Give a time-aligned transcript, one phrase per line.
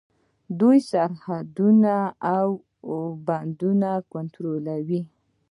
[0.59, 1.95] دوی سرحدونه
[2.35, 2.45] او
[3.27, 5.01] بندرونه کنټرولوي.